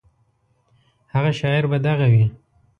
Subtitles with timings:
[1.13, 2.25] هغه شاعر به دغه وي.